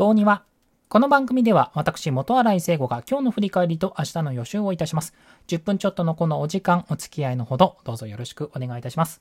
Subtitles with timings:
[0.00, 0.44] 棒には、
[0.88, 5.12] この番組では私、元新井聖吾が今日の振り返りと明日の予習をいたします。
[5.48, 9.20] 10分ちょっとのこのお時間、お付き合いのほど、どうぞよろしくお願いいたします。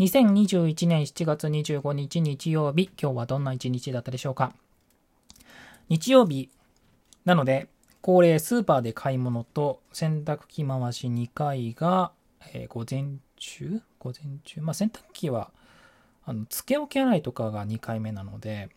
[0.00, 4.52] 2021年7月25日日曜日、今日はどんな一日だったでしょうか。
[5.88, 6.50] 日曜日
[7.24, 7.68] なので、
[8.02, 12.10] 恒例スーパーで買い物と洗濯機回し2回が、
[12.52, 13.82] えー、午前中？
[14.00, 14.60] 午前中？
[14.62, 15.52] まあ洗濯機は
[16.24, 18.68] あのつけ置き洗いとかが2回目なので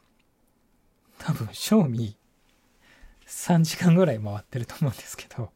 [1.19, 2.17] 多分賞味
[3.27, 5.51] 3時間ぐらい回ってると思うんですけど。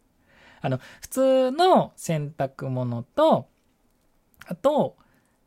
[0.65, 3.49] あの普通の洗濯物と
[4.45, 4.95] あと、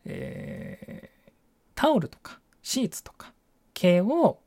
[0.04, 1.32] えー、
[1.74, 3.32] タオルとかシーツとか
[3.72, 4.40] 系を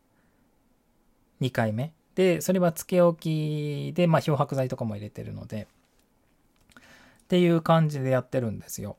[1.42, 1.94] 2回目。
[2.16, 5.68] で、それはつけ置きで、まあ、漂白剤とかも入れてるので、
[6.78, 6.82] っ
[7.30, 8.98] ていう感じでやってるんですよ。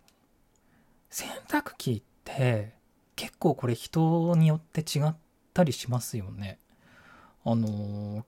[1.11, 2.73] 洗濯機って
[3.17, 6.59] 結構これ人によって違ってたりしますよね。
[7.45, 8.25] あの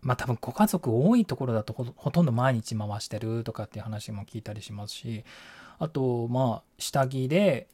[0.00, 5.24] まあ多分ご家族多いところだとほとんど毎日回してるとかっていう話も聞いたりしますし
[5.78, 7.68] あとまあ下着で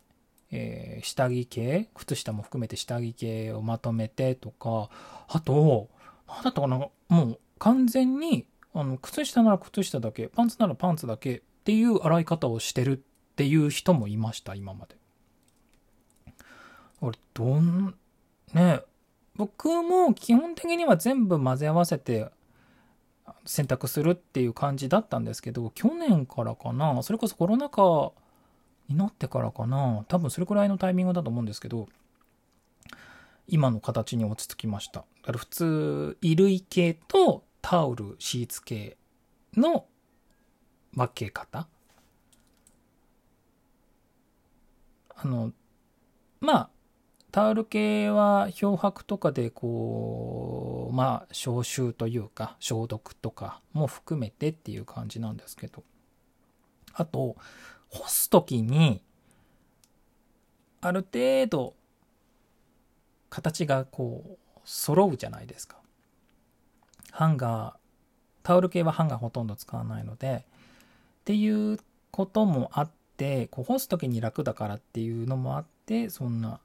[0.52, 4.90] えー、下着系、靴下も含めて下着系をまとめてとか、
[5.28, 5.88] あと、
[6.28, 6.78] なんだったかな、
[7.08, 13.00] もう完全に、あの、靴下なら靴下だけ、パンツならパンツだけっていう洗い方をしてるっ
[13.36, 14.96] ていう人もいました、今まで。
[17.00, 17.94] 俺、どん、
[18.52, 18.82] ね、
[19.36, 22.30] 僕も基本的には全部混ぜ合わせて
[23.46, 28.12] 洗濯するっていう感じだったんですけど、去年からかな、それこそコロナ禍
[28.90, 31.88] になってからかな多分それくらいのタイミングだと思うんですけど
[33.46, 35.00] 今の形に落ち着きました。
[35.00, 38.96] だから普通衣類系とタオルシーツ系
[39.56, 39.86] の
[40.94, 41.66] 分け方。
[45.16, 45.52] あの
[46.40, 46.70] まあ
[47.30, 55.84] タオル系は漂白とかでこうまあ消臭というか消毒とかも含めてっていう感じなんですけど
[56.94, 57.36] あと
[57.88, 59.02] 干す時に
[60.80, 61.74] ある程度
[63.28, 65.76] 形がこう揃うじゃないですか。
[67.12, 67.80] ハンガー
[68.42, 70.44] タオル系はハンガーほとんど使わないので
[71.20, 71.78] っていう
[72.10, 76.60] こともあってこう干す時に楽だからっていうのもあってそんな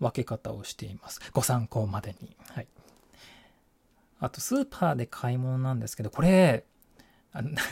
[0.00, 1.20] 分け方をしています。
[1.32, 2.36] ご参考までに。
[2.50, 2.66] はい。
[4.20, 6.64] あとスーパーで買い物なんですけどこれ
[7.32, 7.62] あなんか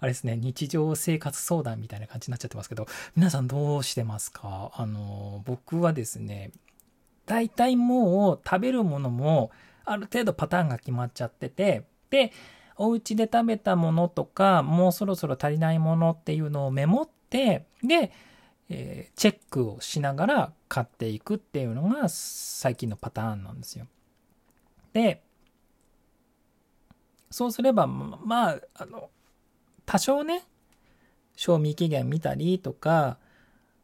[0.00, 4.72] あれですね、日常生活相談みたいな感じになっちゃってますけど、皆さんどうしてますか？
[4.74, 6.50] あの、僕はですね、
[7.24, 9.52] 大体もう食べるものも
[9.84, 12.32] ある程度パターンが決まっちゃってて、で、
[12.76, 18.10] お家で食べたものとか、もうそろそろ足りないものっていうのをメモって、で、
[18.70, 23.86] えー、チェックをしながら買っていくっていうのが最近のパターンなんですよ。
[24.92, 25.22] で、
[27.30, 29.10] そうすれば、まあ、あの、
[29.86, 30.44] 多少ね、
[31.34, 33.18] 賞味期限見たりとか、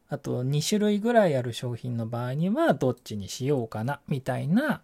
[0.08, 4.82] あと2種類ぐらいある商品の場合にはどっちにしようかな、みたいな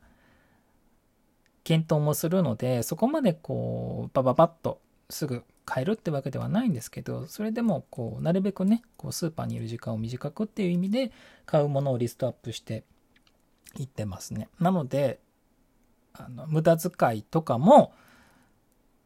[1.62, 4.80] 検討もするので、そこまでこう、バババッと
[5.10, 11.12] すぐ買えるってわけではないんですけど、それでもこう、なるべくね、こうスーパーにいる時間を短くっていう意味で
[11.46, 12.84] 買うものをリストアップして
[13.78, 14.48] いってますね。
[14.60, 15.20] なので、
[16.14, 17.92] あの無駄遣いとかも、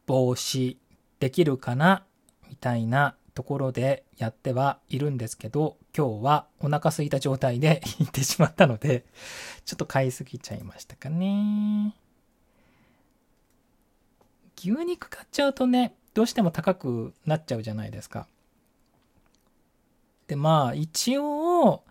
[0.05, 0.77] 防止
[1.19, 2.05] できるかな
[2.49, 9.05] みたいなところでやってはいるんですけど、今日はお腹空いた状態で 行ってしまったので、
[9.65, 11.95] ちょっと買いすぎちゃいましたかね。
[14.57, 18.27] 牛肉買っちゃうとね、どうしても高くなっちゃうじゃないですか。
[20.25, 21.83] で、まあ、一応、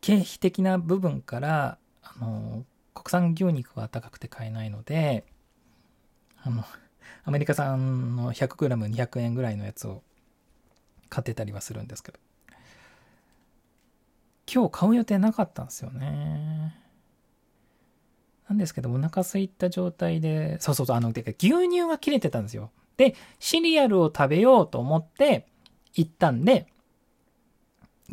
[0.00, 5.24] 経費的な部分から、あの、国産牛肉は高くて買えないので、
[6.42, 6.64] あの、
[7.22, 10.02] アメリカ産の 100g200 円ぐらいのやつを
[11.10, 12.18] 買ってたりはするんですけど、
[14.52, 16.81] 今日買う予定なかったんですよね。
[18.52, 22.70] なんですけど、お腹空いた状態で、そうそうそう、あの、てか牛乳が切れてたんですよ。
[22.98, 25.46] で、シリアルを食べようと思って
[25.94, 26.66] 行ったんで、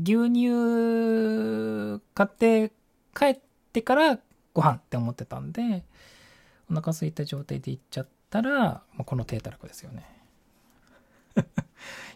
[0.02, 2.72] 牛乳買って
[3.14, 3.40] 帰っ
[3.74, 4.18] てから
[4.54, 5.84] ご飯って思ってたんで、
[6.72, 10.06] お腹空いた状態で行っちゃったら、まあ、この低たらくですよね。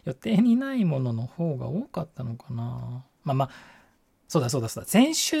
[0.04, 3.04] 予定にないものの方が多かったのかな。
[3.22, 3.50] まあまあ、
[4.28, 4.88] そうだそうだそうだ。
[4.88, 5.36] 先週、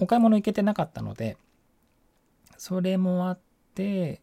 [0.00, 1.36] お買い物行けてなかったので、
[2.56, 3.38] それもあっ
[3.74, 4.20] て、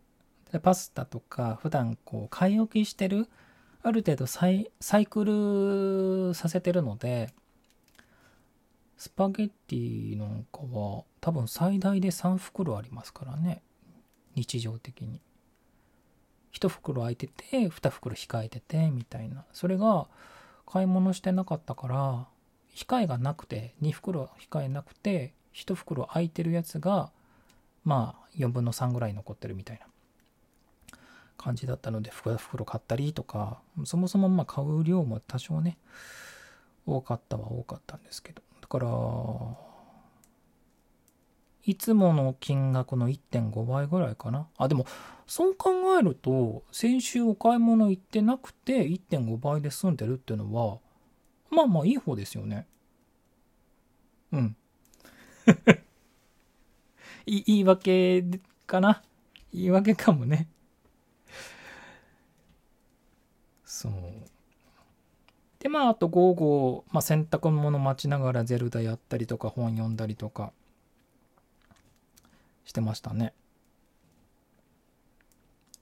[0.62, 3.27] パスタとか普段こう買い置きしてる
[3.83, 5.24] ある程度サイサイク
[6.29, 7.33] ルさせてるので
[8.97, 13.62] スパゲッティなんかは多分最大で3袋ありますからね。
[14.35, 15.21] 日常的に。
[16.53, 19.45] 1袋空いてて2袋控えててみたいな。
[19.53, 20.07] それが
[20.65, 22.27] 買い物してなかったから
[22.75, 27.12] 控えがなくて2袋控えなくて1袋空いてるやつが
[27.83, 29.88] まあ4分の3ぐらい残ってるみたいな
[31.36, 35.77] 感じだったので袋買ったりとかそもそもまあ買う量も多少ね
[36.86, 38.42] 多かったは多かったんですけど。
[38.62, 38.88] だから
[41.65, 44.48] いつもの金額の1.5倍ぐらいかな。
[44.57, 44.86] あでも
[45.25, 50.80] そう考えると先週お買い物行ってなくて1.5倍で済んでるっていうのは
[51.50, 52.68] まあまあいい方ですよね。
[54.31, 54.56] うん。
[57.25, 58.23] 言い訳
[58.65, 59.01] かな？
[59.53, 60.47] 言い訳かもね。
[63.65, 63.94] そう。
[65.59, 70.53] でまああと午後、まあ、洗濯物待ちながらゼルダやったりとか本読んだりとか
[72.63, 73.33] してましたね。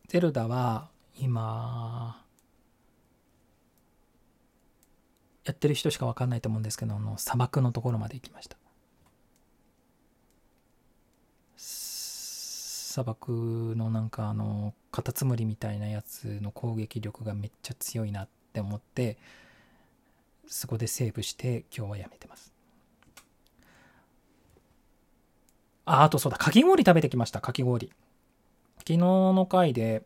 [0.08, 2.24] ゼルダは今
[5.44, 8.58] やってる人しか分かんないと思うんですけどあの砂漠のところまで行きました
[12.96, 19.18] 砂漠のなんかあのカタツムリみたいなやつの攻撃力がめっちゃ強いなって思って
[20.48, 22.54] そこでセーブして今日はやめてます。
[25.84, 27.42] ああとそうだかき氷食べてきました。
[27.42, 27.92] かき氷。
[28.78, 30.04] 昨日の回で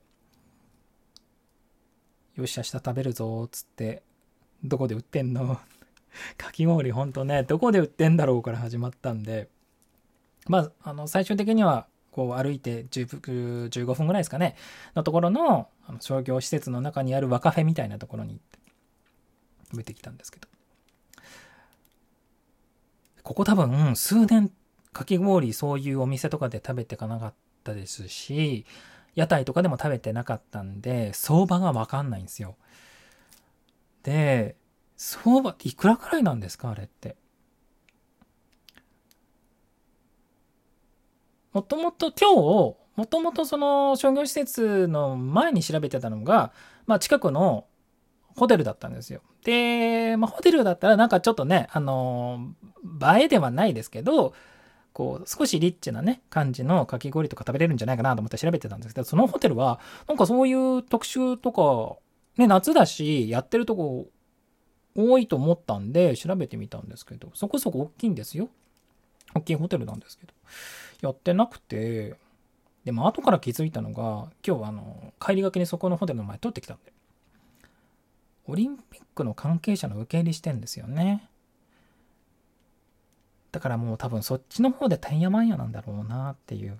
[2.38, 4.01] よし明日食べるぞっつって
[4.63, 5.59] どこで売ってんの？
[6.38, 9.47] かき氷ほんとねどこで売ってんだろうから始まったんで。
[10.47, 14.56] まああの最終的にはこう歩いて15分ぐらいですかね、
[14.95, 18.59] のところのあの商業施設の中にある和カフェみたいなところに行って
[19.71, 20.47] 食べてきたんですけど。
[23.23, 24.51] ここ多分数年
[24.91, 27.33] かき氷そういうお店とかで食べてかなかっ
[27.63, 28.65] たですし、
[29.13, 32.56] 屋台とかでも食べてなかったんで、相場がわかんないんですよ。
[34.01, 34.56] で、
[34.97, 37.15] 相場いくらくらいなんですかあれって。
[41.53, 46.51] もともと今日、もともとその商業施設の前に調べてたのが、
[46.85, 47.65] まあ近くの
[48.35, 49.21] ホテルだったんですよ。
[49.43, 52.53] で、まあホテルだったらなんかちょっとね、あの、
[53.17, 54.33] 映えではないですけど、
[54.93, 61.97] こう、少しリッチなね、感じのかき氷とか食べれるんじゃないかなと思って調べてたんですけど、そのホテルは、なんかそういう特集とか、
[62.37, 64.07] ね、夏だし、やってるとこ
[64.95, 68.49] 多いと思ったんで、調べてみたんですけど、そこそこ大きいんですよ。
[69.33, 70.33] 大きいホテルなんですけど。
[71.01, 72.15] やってなくて、
[72.85, 76.91] でも後から気づいたのが、今日あの、帰りがけにそこのホテルの前通ってきたんで、
[78.47, 81.29] オリンピックの関係者の受け入れしてんですよね。
[83.51, 86.79] だからもう多分そっちの方でてんやまんやなんだろうなっていう。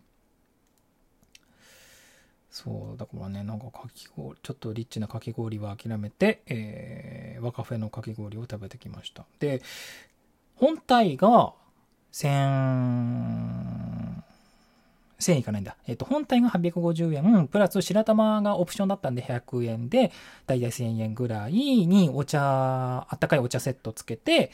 [2.50, 9.26] そう、だからね、なんかかき氷、ちょっとリッチなかき氷は諦めて、えー、和カフェのかき氷を食べてきました。
[9.40, 9.62] で、
[10.56, 11.54] 本体が
[12.12, 13.69] 1000、
[15.20, 15.76] 1000円いかないんだ。
[15.86, 20.12] えっ、と、本体が850円、プラス白玉がオプションだったんで100円で、
[20.48, 24.52] だいたい1000円ぐらいにお茶、あったかいお茶セットつけて、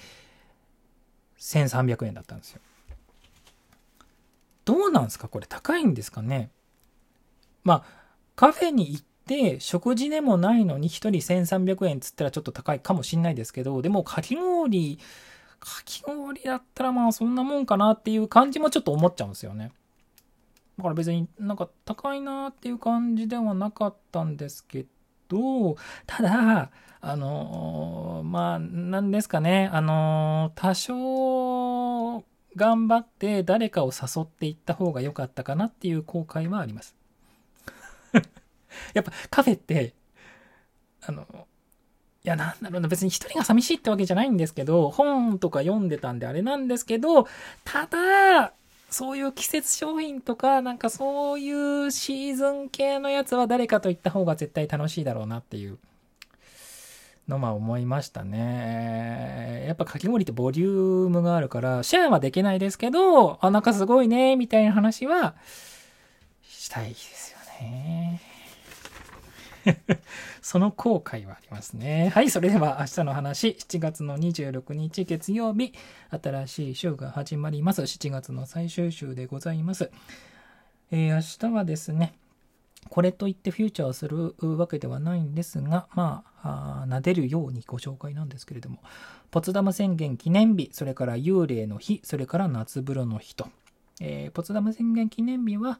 [1.39, 2.61] 1300円だったんですよ。
[4.65, 5.27] どうなんですか？
[5.27, 6.49] これ高いんですかね？
[7.63, 7.83] まあ、
[8.35, 14.97] カフェに行って、食事でもないのに1人1300円つったらちょっと高いかもしんないですけど、でもかき氷、
[15.59, 19.71] かき氷だったらまあそんなもんかなっていう感じもちょっと思っちゃうんですよね。
[20.77, 24.85] だから別になんか高いなっていう感じではなかったんですけ
[25.29, 32.23] ど、ただ、あのー、まあ、なんですかね、あのー、多少
[32.55, 36.95] 頑張って誰かを誘っていった方が良かったかなっていう後悔はあります。
[38.93, 39.93] やっぱカフェって、
[41.05, 41.25] あの、
[42.23, 47.27] いや、なんだろうな、別に一人が寂しいってわけじゃないんですけど、本とか読んでたんであれなんですけど、
[47.63, 48.53] ただ、
[48.95, 55.77] そういう季節商品とか、なんかそういうシーズン系のやつは誰かと行った方が絶対楽しいだろうなっていう
[57.27, 59.65] のは思いましたね。
[59.67, 65.35] やっぱかき氷ってボリュームがあるから、シェアはできないですけど、あ、なんかすごいね、みたいな話は
[66.41, 68.34] したいですよね。
[70.41, 72.09] その後悔はありますね。
[72.13, 75.73] はい、それでは明日の話、7月の26日月曜日、
[76.09, 77.81] 新しい週が始まります。
[77.81, 79.91] 7月の最終週でございます。
[80.91, 82.13] えー、明日はですね、
[82.89, 88.79] これといってフューチャーをするわけではないんですが、まあ、撫でるようにご紹介なんですけれども、
[89.31, 93.49] ポツダム宣言記念日、それから幽霊の日、それから夏風呂の日と。
[93.99, 95.79] えー、ポツダム宣言記念日は、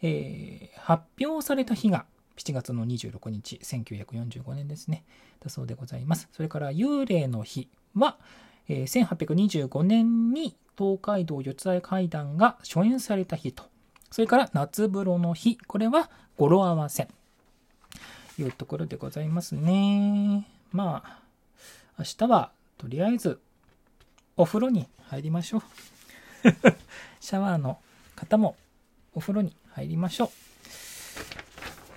[0.00, 5.04] えー、発表された日が7月の26日、1945年ですね。
[5.42, 6.28] だそうでございます。
[6.32, 8.18] それから幽霊の日は、
[8.68, 13.64] え、1825年に東海道四ツ谷階段が初演された日と。
[14.10, 15.58] それから夏風呂の日。
[15.66, 17.08] これは語呂合わせ。
[18.38, 20.46] いうところでございますね。
[20.72, 21.20] まあ、
[21.98, 23.40] 明日はとりあえず
[24.36, 25.62] お風呂に入りましょう。
[27.20, 27.78] シャワーの
[28.14, 28.56] 方も
[29.14, 30.45] お風呂に入りましょう。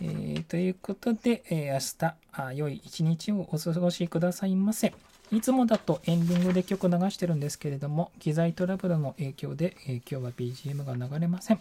[0.01, 4.93] えー、ということで、えー、明日あ、良い一日をお過ごしくださいませ。
[5.31, 11.59] いつもだとエンディングで曲流してるんですけれども、機材トラブルの影響で、えー、今日は BGM が流れません。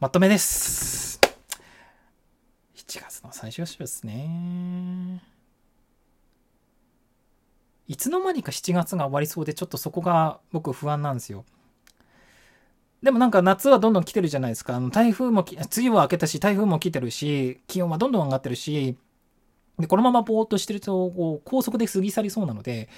[0.00, 1.20] まとめです。
[2.76, 5.22] 7月の最終週ですね。
[7.86, 11.44] いつの間にか7月が終わりそうで、ちょっとそこが僕不安なんですよ。
[13.04, 14.74] でもなんか夏はどんどん来てるじゃないですか。
[14.74, 18.96] あの台風も、梅雨は明けたし、台風も来てるし、気温はどんどん上がってるし、
[19.78, 22.88] で、このままぼーっとしてると、こう、高速で過ぎ去りそうなので、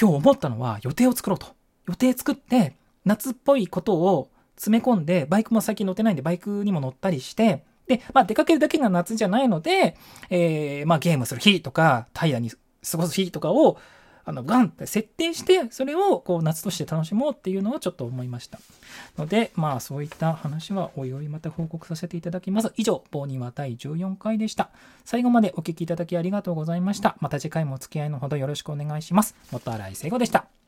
[0.00, 1.46] 今日思ったのは予定を作ろうと。
[1.86, 2.74] 予定作って、
[3.04, 9.96] 夏っぽいことを詰め込んで、バイクも最近乗ってないんで、バイクにも乗ったりして、で、まあ出かけるだけが夏じゃないので、
[10.30, 13.78] えー、まあゲームする日とか、タイヤに過ごす日とかを、
[14.24, 18.58] あの、ガンって設定して、それをこう夏として楽しもうっていうのをちょっと思いました。
[19.18, 22.72] ので、まあそういった話はおいおいまた報告させていただきます。
[22.76, 24.70] 以上、棒には第14回でした。
[25.04, 27.16] 最後までお聴きいただきありがとうございました。
[27.20, 29.34] また次回もお付き合いのほどよろしくお願いします。
[29.50, 30.61] 元新井聖子でした。